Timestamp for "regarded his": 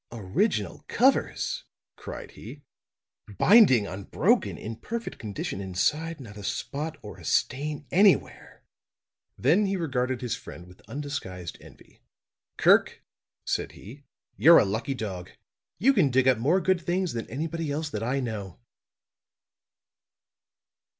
9.77-10.35